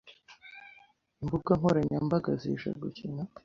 imbuga 1.21 1.51
nkoranyambaga 1.59 2.31
zije 2.41 2.69
gukina 2.81 3.21